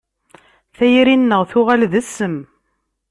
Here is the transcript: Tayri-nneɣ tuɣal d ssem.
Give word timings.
Tayri-nneɣ 0.77 1.41
tuɣal 1.51 1.81
d 1.91 1.93
ssem. 2.07 2.35